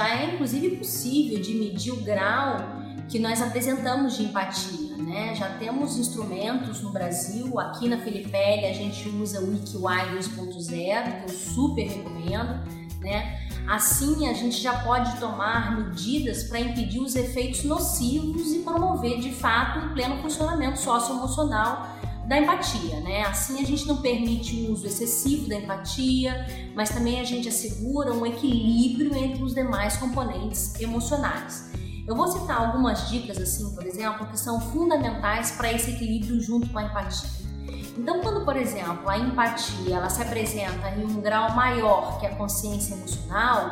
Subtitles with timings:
[0.00, 2.56] já é inclusive possível de medir o grau
[3.06, 5.34] que nós apresentamos de empatia, né?
[5.34, 11.30] Já temos instrumentos no Brasil, aqui na Filipelli a gente usa o WikiWi 2.0, que
[11.30, 12.60] eu super recomendo,
[13.00, 13.40] né?
[13.68, 19.32] Assim a gente já pode tomar medidas para impedir os efeitos nocivos e promover de
[19.32, 21.98] fato um pleno funcionamento socioemocional
[22.30, 23.22] da empatia, né?
[23.22, 28.12] Assim a gente não permite o uso excessivo da empatia, mas também a gente assegura
[28.12, 31.72] um equilíbrio entre os demais componentes emocionais.
[32.06, 36.68] Eu vou citar algumas dicas, assim, por exemplo, que são fundamentais para esse equilíbrio junto
[36.70, 37.28] com a empatia.
[37.98, 42.36] Então, quando, por exemplo, a empatia ela se apresenta em um grau maior que a
[42.36, 43.70] consciência emocional,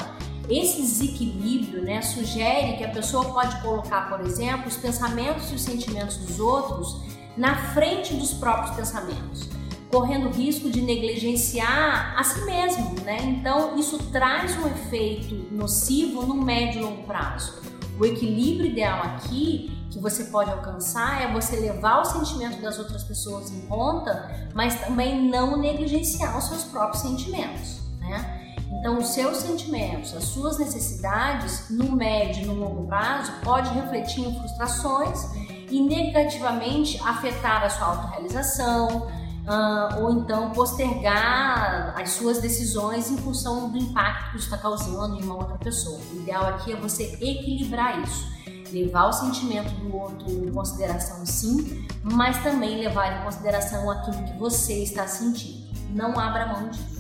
[0.49, 5.63] esse desequilíbrio né, sugere que a pessoa pode colocar, por exemplo, os pensamentos e os
[5.63, 9.49] sentimentos dos outros na frente dos próprios pensamentos,
[9.91, 13.01] correndo risco de negligenciar a si mesmo.
[13.05, 13.19] Né?
[13.23, 17.55] Então, isso traz um efeito nocivo no médio e longo prazo.
[17.99, 23.05] O equilíbrio ideal aqui que você pode alcançar é você levar o sentimento das outras
[23.05, 28.57] pessoas em conta, mas também não negligenciar os seus próprios sentimentos, né?
[28.71, 34.21] Então, os seus sentimentos, as suas necessidades, no médio e no longo prazo, pode refletir
[34.21, 39.09] em frustrações e negativamente afetar a sua autorrealização,
[39.49, 45.25] uh, ou então postergar as suas decisões em função do impacto que está causando em
[45.25, 45.99] uma outra pessoa.
[46.13, 48.39] O ideal aqui é você equilibrar isso.
[48.71, 54.39] Levar o sentimento do outro em consideração, sim, mas também levar em consideração aquilo que
[54.39, 55.67] você está sentindo.
[55.89, 56.99] Não abra mão disso.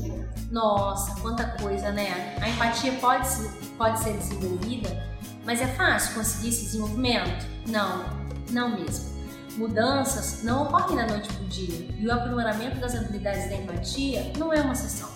[0.50, 2.34] Nossa, quanta coisa, né?
[2.40, 3.28] A empatia pode,
[3.76, 4.88] pode ser desenvolvida,
[5.44, 7.46] mas é fácil conseguir esse desenvolvimento?
[7.66, 8.17] Não,
[8.50, 9.18] não mesmo.
[9.56, 14.32] Mudanças não ocorrem da noite para o dia e o aprimoramento das habilidades da empatia
[14.38, 15.08] não é uma sessão.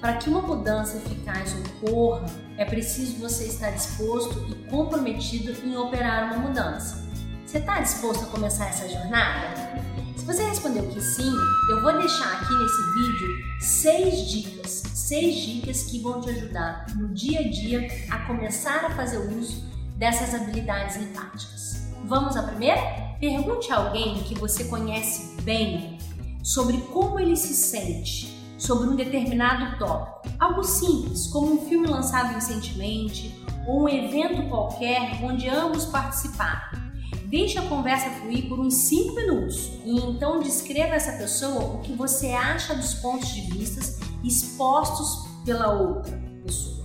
[0.00, 2.26] Para que uma mudança eficaz ocorra,
[2.56, 7.04] é preciso você estar disposto e comprometido em operar uma mudança.
[7.44, 9.82] Você está disposto a começar essa jornada?
[10.16, 11.32] Se você respondeu que sim,
[11.70, 17.08] eu vou deixar aqui nesse vídeo seis dicas, seis dicas que vão te ajudar no
[17.08, 19.64] dia a dia a começar a fazer uso
[19.96, 21.85] dessas habilidades empáticas.
[22.06, 22.80] Vamos à primeira?
[23.18, 25.98] Pergunte a alguém que você conhece bem
[26.40, 30.36] sobre como ele se sente sobre um determinado tópico.
[30.38, 33.34] Algo simples, como um filme lançado recentemente
[33.66, 36.78] ou um evento qualquer onde ambos participaram.
[37.24, 41.92] Deixe a conversa fluir por uns 5 minutos e então descreva essa pessoa o que
[41.92, 43.80] você acha dos pontos de vista
[44.22, 46.75] expostos pela outra pessoa.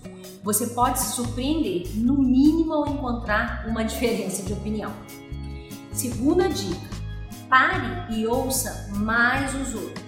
[0.43, 4.91] Você pode se surpreender, no mínimo, ao encontrar uma diferença de opinião.
[5.93, 6.89] Segunda dica:
[7.47, 10.01] pare e ouça mais os outros.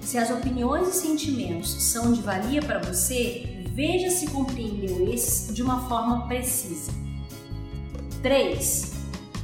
[0.00, 5.62] Se as opiniões e sentimentos são de valia para você, veja se compreendeu esses de
[5.62, 6.92] uma forma precisa.
[8.22, 8.92] 3.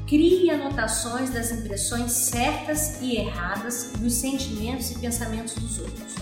[0.07, 6.15] Crie anotações das impressões certas e erradas dos sentimentos e pensamentos dos outros.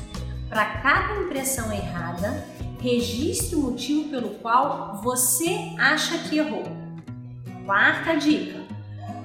[0.48, 2.44] Para cada impressão errada,
[2.80, 6.64] registre o motivo pelo qual você acha que errou.
[7.66, 8.58] Quarta dica: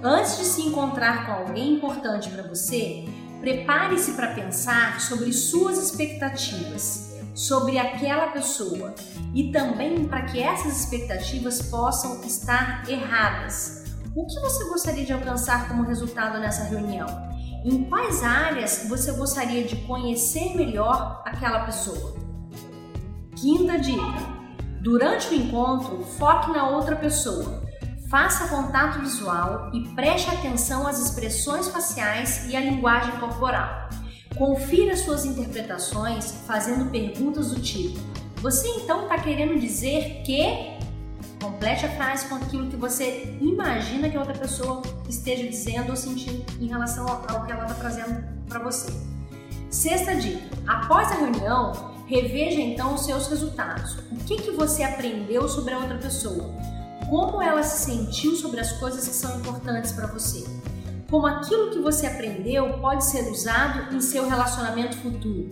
[0.04, 3.06] Antes de se encontrar com alguém importante para você,
[3.40, 8.94] prepare-se para pensar sobre suas expectativas, sobre aquela pessoa
[9.34, 13.86] e também para que essas expectativas possam estar erradas.
[14.14, 17.08] O que você gostaria de alcançar como resultado nessa reunião?
[17.66, 22.25] Em quais áreas você gostaria de conhecer melhor aquela pessoa?
[23.36, 24.02] Quinta dica:
[24.82, 27.66] durante o encontro, foque na outra pessoa
[28.08, 33.90] Faça contato visual e preste atenção às expressões faciais e à linguagem corporal.
[34.38, 38.00] Confira suas interpretações fazendo perguntas do tipo:
[38.38, 40.76] Você então está querendo dizer que?
[41.42, 45.96] Complete a frase com aquilo que você imagina que a outra pessoa esteja dizendo ou
[45.96, 48.94] sentindo em relação ao que ela está trazendo para você.
[49.70, 53.98] Sexta dica: após a reunião, reveja então os seus resultados.
[54.12, 56.54] O que, que você aprendeu sobre a outra pessoa?
[57.10, 60.46] como ela se sentiu sobre as coisas que são importantes para você.
[61.10, 65.52] Como aquilo que você aprendeu pode ser usado em seu relacionamento futuro.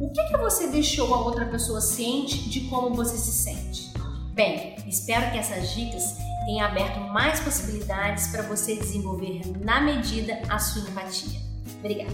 [0.00, 3.92] O que, que você deixou a outra pessoa ciente de como você se sente?
[4.32, 6.16] Bem, espero que essas dicas
[6.46, 11.40] tenham aberto mais possibilidades para você desenvolver na medida a sua empatia.
[11.78, 12.12] Obrigada!